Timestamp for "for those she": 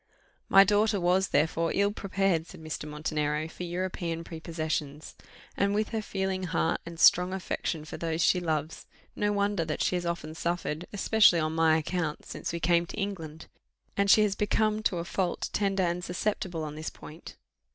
7.85-8.39